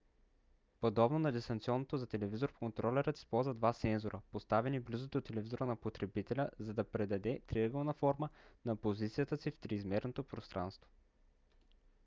[0.79, 6.49] подобно на дистанционното за телевизор контролерът използва два сензора поставени близо до телевизора на потребителя
[6.59, 8.29] за да предаде триъгълна форма
[8.65, 10.89] на позицията си в триизмерното пространство